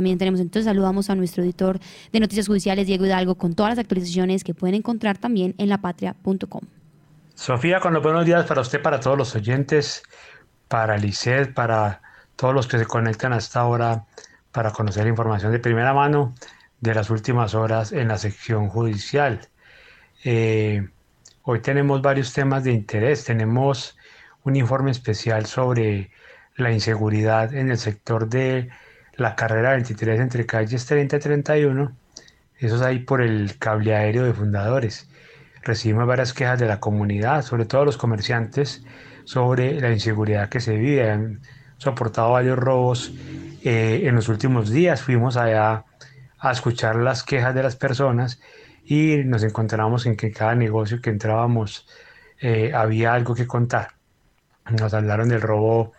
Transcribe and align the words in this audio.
también 0.00 0.16
tenemos. 0.16 0.40
Entonces 0.40 0.64
saludamos 0.64 1.10
a 1.10 1.14
nuestro 1.14 1.42
editor 1.42 1.78
de 2.10 2.20
Noticias 2.20 2.46
Judiciales, 2.46 2.86
Diego 2.86 3.04
Hidalgo, 3.04 3.34
con 3.34 3.54
todas 3.54 3.72
las 3.72 3.78
actualizaciones 3.78 4.44
que 4.44 4.54
pueden 4.54 4.76
encontrar 4.76 5.18
también 5.18 5.54
en 5.58 5.68
lapatria.com. 5.68 6.62
Sofía, 7.34 7.80
con 7.80 7.92
los 7.92 8.02
buenos 8.02 8.24
días 8.24 8.46
para 8.46 8.62
usted, 8.62 8.80
para 8.80 8.98
todos 8.98 9.18
los 9.18 9.36
oyentes, 9.36 10.02
para 10.68 10.96
Lisset, 10.96 11.52
para 11.52 12.00
todos 12.36 12.54
los 12.54 12.66
que 12.66 12.78
se 12.78 12.86
conectan 12.86 13.34
hasta 13.34 13.60
ahora 13.60 14.06
para 14.52 14.70
conocer 14.70 15.06
información 15.06 15.52
de 15.52 15.58
primera 15.58 15.92
mano 15.92 16.34
de 16.80 16.94
las 16.94 17.10
últimas 17.10 17.54
horas 17.54 17.92
en 17.92 18.08
la 18.08 18.16
sección 18.16 18.70
judicial. 18.70 19.48
Eh, 20.24 20.88
hoy 21.42 21.60
tenemos 21.60 22.00
varios 22.00 22.32
temas 22.32 22.64
de 22.64 22.72
interés. 22.72 23.26
Tenemos 23.26 23.98
un 24.44 24.56
informe 24.56 24.92
especial 24.92 25.44
sobre 25.44 26.10
la 26.56 26.72
inseguridad 26.72 27.52
en 27.52 27.70
el 27.70 27.76
sector 27.76 28.28
de 28.30 28.70
la 29.16 29.36
carrera 29.36 29.72
23 29.72 30.20
entre 30.20 30.46
calles 30.46 30.86
30 30.86 31.16
y 31.16 31.20
31. 31.20 31.96
Eso 32.58 32.76
es 32.76 32.82
ahí 32.82 33.00
por 33.00 33.22
el 33.22 33.58
cable 33.58 33.94
aéreo 33.94 34.24
de 34.24 34.32
fundadores. 34.32 35.08
Recibimos 35.62 36.06
varias 36.06 36.32
quejas 36.32 36.58
de 36.58 36.66
la 36.66 36.80
comunidad, 36.80 37.42
sobre 37.42 37.66
todo 37.66 37.84
los 37.84 37.96
comerciantes, 37.96 38.84
sobre 39.24 39.80
la 39.80 39.90
inseguridad 39.90 40.48
que 40.48 40.60
se 40.60 40.76
vive. 40.76 41.10
Han 41.10 41.40
soportado 41.78 42.32
varios 42.32 42.58
robos 42.58 43.12
eh, 43.62 44.02
en 44.04 44.14
los 44.14 44.28
últimos 44.28 44.70
días. 44.70 45.02
Fuimos 45.02 45.36
allá 45.36 45.84
a 46.38 46.52
escuchar 46.52 46.96
las 46.96 47.22
quejas 47.22 47.54
de 47.54 47.62
las 47.62 47.76
personas 47.76 48.40
y 48.84 49.18
nos 49.24 49.42
encontramos 49.42 50.06
en 50.06 50.16
que 50.16 50.32
cada 50.32 50.54
negocio 50.54 51.00
que 51.00 51.10
entrábamos 51.10 51.86
eh, 52.40 52.72
había 52.74 53.12
algo 53.14 53.34
que 53.34 53.46
contar. 53.46 53.92
Nos 54.78 54.94
hablaron 54.94 55.28
del 55.28 55.40
robo 55.40 55.92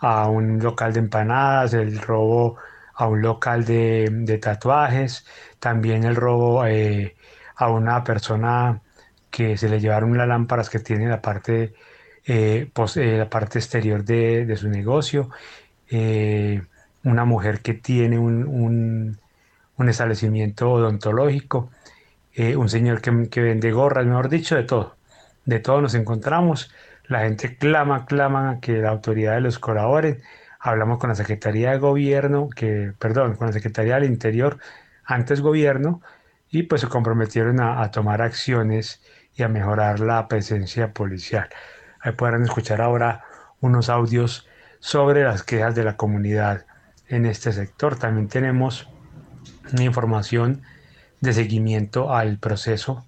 a 0.00 0.28
un 0.28 0.58
local 0.60 0.92
de 0.92 1.00
empanadas, 1.00 1.74
el 1.74 1.98
robo 2.00 2.56
a 3.00 3.06
un 3.08 3.22
local 3.22 3.64
de, 3.64 4.38
tatuajes, 4.42 5.26
también 5.58 6.04
el 6.04 6.16
robo 6.16 6.66
eh, 6.66 7.16
a 7.56 7.70
una 7.70 8.04
persona 8.04 8.82
que 9.30 9.56
se 9.56 9.68
le 9.68 9.80
llevaron 9.80 10.16
las 10.18 10.28
lámparas 10.28 10.68
que 10.68 10.80
tiene 10.80 11.08
la 11.08 11.22
parte, 11.22 11.74
eh, 12.26 12.70
eh, 12.96 13.16
la 13.18 13.30
parte 13.30 13.58
exterior 13.58 14.04
de, 14.04 14.56
su 14.56 14.68
negocio, 14.68 15.30
una 17.02 17.24
mujer 17.24 17.60
que 17.62 17.74
tiene 17.74 18.18
un, 18.18 19.18
establecimiento 19.78 20.70
odontológico, 20.70 21.70
un 22.56 22.68
señor 22.68 23.00
que, 23.00 23.28
que, 23.30 23.40
vende 23.40 23.72
gorras, 23.72 24.06
mejor 24.06 24.28
dicho, 24.28 24.56
de 24.56 24.64
todo. 24.64 24.96
De 25.46 25.58
todo 25.58 25.80
nos 25.80 25.94
encontramos. 25.94 26.70
La 27.10 27.22
gente 27.22 27.56
clama, 27.56 28.06
clama 28.06 28.60
que 28.60 28.74
la 28.78 28.90
autoridad 28.90 29.40
los 29.40 29.58
colaboren. 29.58 30.22
Hablamos 30.60 30.98
con 30.98 31.08
la 31.08 31.16
Secretaría 31.16 31.72
de 31.72 31.78
Gobierno, 31.78 32.48
que, 32.48 32.92
perdón, 33.00 33.34
con 33.34 33.48
la 33.48 33.52
Secretaría 33.52 33.96
del 33.96 34.04
Interior, 34.04 34.58
antes 35.04 35.40
gobierno, 35.40 36.02
y 36.50 36.62
pues 36.62 36.82
se 36.82 36.86
comprometieron 36.86 37.60
a, 37.60 37.82
a 37.82 37.90
tomar 37.90 38.22
acciones 38.22 39.02
y 39.34 39.42
a 39.42 39.48
mejorar 39.48 39.98
la 39.98 40.28
presencia 40.28 40.92
policial. 40.92 41.48
Ahí 41.98 42.12
podrán 42.12 42.44
escuchar 42.44 42.80
ahora 42.80 43.24
unos 43.60 43.88
audios 43.88 44.48
sobre 44.78 45.24
las 45.24 45.42
quejas 45.42 45.74
de 45.74 45.82
la 45.82 45.96
comunidad 45.96 46.64
en 47.08 47.26
este 47.26 47.50
sector. 47.50 47.96
También 47.98 48.28
tenemos 48.28 48.88
información 49.80 50.62
de 51.20 51.32
seguimiento 51.32 52.14
al 52.14 52.38
proceso 52.38 53.04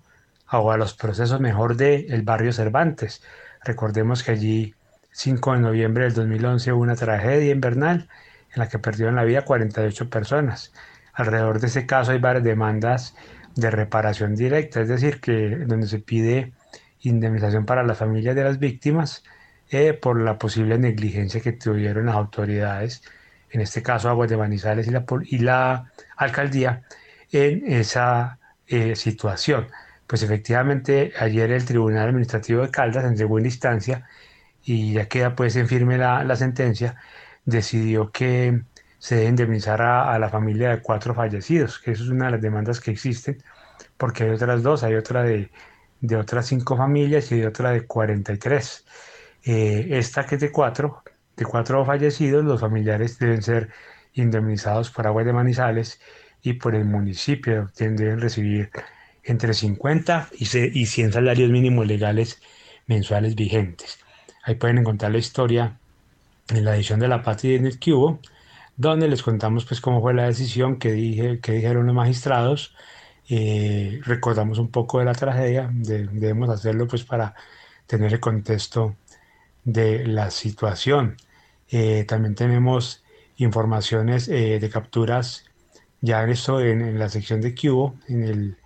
o 0.50 0.72
a 0.72 0.76
los 0.76 0.92
procesos 0.92 1.40
mejor 1.40 1.76
del 1.76 2.12
el 2.12 2.22
barrio 2.22 2.52
Cervantes. 2.52 3.22
Recordemos 3.64 4.22
que 4.22 4.32
allí 4.32 4.74
5 5.12 5.54
de 5.54 5.60
noviembre 5.60 6.04
del 6.04 6.14
2011 6.14 6.72
hubo 6.72 6.82
una 6.82 6.96
tragedia 6.96 7.52
invernal 7.52 8.08
en 8.54 8.60
la 8.60 8.68
que 8.68 8.78
perdieron 8.78 9.16
la 9.16 9.24
vida 9.24 9.44
48 9.44 10.10
personas. 10.10 10.72
Alrededor 11.14 11.60
de 11.60 11.66
ese 11.66 11.86
caso 11.86 12.12
hay 12.12 12.18
varias 12.18 12.44
demandas 12.44 13.14
de 13.54 13.70
reparación 13.70 14.34
directa, 14.34 14.80
es 14.80 14.88
decir, 14.88 15.20
que 15.20 15.58
donde 15.66 15.86
se 15.86 15.98
pide 15.98 16.52
indemnización 17.00 17.66
para 17.66 17.82
las 17.82 17.98
familias 17.98 18.34
de 18.34 18.44
las 18.44 18.58
víctimas 18.58 19.24
eh, 19.70 19.92
por 19.92 20.20
la 20.20 20.38
posible 20.38 20.78
negligencia 20.78 21.40
que 21.40 21.52
tuvieron 21.52 22.06
las 22.06 22.14
autoridades, 22.14 23.02
en 23.50 23.60
este 23.60 23.82
caso 23.82 24.08
Aguas 24.08 24.30
de 24.30 24.36
Manizales 24.36 24.86
y 24.86 25.38
la, 25.38 25.92
alcaldía, 26.16 26.82
en 27.30 27.70
esa 27.72 28.38
eh, 28.66 28.96
situación. 28.96 29.68
Pues 30.12 30.22
efectivamente 30.22 31.14
ayer 31.18 31.50
el 31.52 31.64
Tribunal 31.64 32.10
Administrativo 32.10 32.60
de 32.60 32.70
Caldas, 32.70 33.06
en 33.06 33.16
segunda 33.16 33.48
instancia, 33.48 34.06
y 34.62 34.92
ya 34.92 35.08
queda 35.08 35.34
pues 35.34 35.56
en 35.56 35.66
firme 35.66 35.96
la, 35.96 36.36
sentencia, 36.36 36.96
decidió 37.46 38.10
que 38.12 38.60
se 38.98 39.14
debe 39.16 39.30
indemnizar 39.30 39.80
a, 39.80 40.18
la 40.18 40.28
familia 40.28 40.68
de 40.68 40.82
cuatro 40.82 41.14
fallecidos, 41.14 41.78
que 41.78 41.92
eso 41.92 42.04
es 42.04 42.10
una 42.10 42.26
de 42.26 42.32
las 42.32 42.42
demandas 42.42 42.78
que 42.78 42.90
existen, 42.90 43.42
porque 43.96 44.24
hay 44.24 44.30
otras 44.32 44.62
dos, 44.62 44.82
hay 44.82 44.96
otra 44.96 45.22
de, 45.22 45.50
otras 46.14 46.44
cinco 46.46 46.76
familias 46.76 47.32
y 47.32 47.40
de 47.40 47.46
otra 47.46 47.70
de 47.70 47.86
43. 47.86 48.84
Eh, 49.44 49.86
esta 49.92 50.26
que 50.26 50.34
es 50.34 50.42
de 50.42 50.52
cuatro, 50.52 51.02
de 51.38 51.46
cuatro 51.46 51.86
fallecidos, 51.86 52.44
los 52.44 52.60
familiares 52.60 53.18
deben 53.18 53.40
ser 53.40 53.70
indemnizados 54.12 54.90
por 54.90 55.06
aguas 55.06 55.24
de 55.24 55.32
Manizales 55.32 56.02
y 56.42 56.52
por 56.52 56.74
el 56.74 56.84
municipio, 56.84 57.70
deben 57.78 58.20
recibir 58.20 58.70
entre 59.24 59.54
50 59.54 60.30
y 60.38 60.46
100 60.86 61.12
salarios 61.12 61.50
mínimos 61.50 61.86
legales 61.86 62.40
mensuales 62.86 63.34
vigentes. 63.34 63.98
Ahí 64.44 64.56
pueden 64.56 64.78
encontrar 64.78 65.12
la 65.12 65.18
historia 65.18 65.78
en 66.48 66.64
la 66.64 66.74
edición 66.74 67.00
de 67.00 67.08
La 67.08 67.22
Patria 67.22 67.56
en 67.56 67.66
el 67.66 67.78
Cubo 67.78 68.20
donde 68.76 69.08
les 69.08 69.22
contamos 69.22 69.64
pues 69.64 69.80
cómo 69.80 70.00
fue 70.00 70.14
la 70.14 70.24
decisión 70.26 70.78
que, 70.78 70.92
dije, 70.92 71.40
que 71.40 71.52
dijeron 71.52 71.86
los 71.86 71.94
magistrados. 71.94 72.74
Eh, 73.28 74.00
recordamos 74.04 74.58
un 74.58 74.70
poco 74.70 74.98
de 74.98 75.04
la 75.06 75.14
tragedia, 75.14 75.70
debemos 75.72 76.50
hacerlo 76.50 76.86
pues 76.88 77.04
para 77.04 77.34
tener 77.86 78.12
el 78.12 78.20
contexto 78.20 78.96
de 79.64 80.06
la 80.06 80.30
situación. 80.30 81.16
Eh, 81.70 82.04
también 82.08 82.34
tenemos 82.34 83.04
informaciones 83.36 84.28
eh, 84.28 84.58
de 84.60 84.70
capturas 84.70 85.44
ya 86.00 86.22
en 86.24 86.30
esto 86.30 86.60
en, 86.60 86.98
la 86.98 87.08
sección 87.08 87.40
de 87.40 87.54
Cubo, 87.54 87.94
en 88.08 88.50
la 88.50 88.56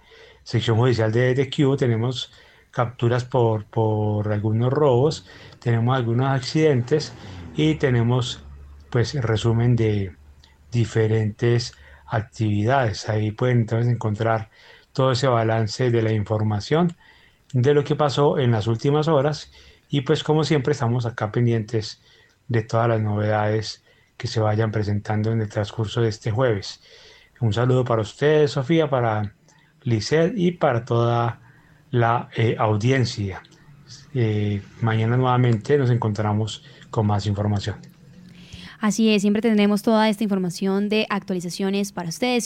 sección 0.46 0.76
judicial 0.76 1.10
de, 1.10 1.34
de 1.34 1.50
Cubo 1.50 1.76
tenemos 1.76 2.32
capturas 2.70 3.24
por, 3.24 3.64
por 3.64 4.32
algunos 4.32 4.72
robos, 4.72 5.26
tenemos 5.58 5.96
algunos 5.96 6.28
accidentes 6.28 7.12
y 7.56 7.74
tenemos 7.74 8.44
pues 8.90 9.14
resumen 9.14 9.74
de 9.74 10.14
diferentes 10.70 11.74
actividades. 12.06 13.08
Ahí 13.08 13.32
pueden 13.32 13.60
entonces 13.62 13.92
encontrar 13.92 14.50
todo 14.92 15.10
ese 15.12 15.26
balance 15.26 15.90
de 15.90 16.02
la 16.02 16.12
información 16.12 16.96
de 17.52 17.74
lo 17.74 17.82
que 17.82 17.96
pasó 17.96 18.38
en 18.38 18.52
las 18.52 18.68
últimas 18.68 19.08
horas 19.08 19.50
y 19.88 20.02
pues 20.02 20.22
como 20.22 20.44
siempre 20.44 20.72
estamos 20.72 21.06
acá 21.06 21.32
pendientes 21.32 22.00
de 22.46 22.62
todas 22.62 22.88
las 22.88 23.00
novedades 23.00 23.84
que 24.16 24.28
se 24.28 24.38
vayan 24.38 24.70
presentando 24.70 25.32
en 25.32 25.40
el 25.40 25.48
transcurso 25.48 26.02
de 26.02 26.08
este 26.10 26.30
jueves. 26.30 26.80
Un 27.40 27.52
saludo 27.52 27.84
para 27.84 28.02
ustedes, 28.02 28.52
Sofía, 28.52 28.88
para 28.88 29.35
Lisset 29.86 30.34
y 30.36 30.52
para 30.52 30.84
toda 30.84 31.40
la 31.90 32.28
eh, 32.36 32.56
audiencia. 32.58 33.42
Eh, 34.14 34.60
mañana 34.82 35.16
nuevamente 35.16 35.78
nos 35.78 35.90
encontramos 35.90 36.62
con 36.90 37.06
más 37.06 37.26
información. 37.26 37.76
Así 38.80 39.08
es, 39.08 39.22
siempre 39.22 39.40
tendremos 39.40 39.82
toda 39.82 40.08
esta 40.08 40.22
información 40.22 40.88
de 40.88 41.06
actualizaciones 41.08 41.92
para 41.92 42.10
ustedes. 42.10 42.44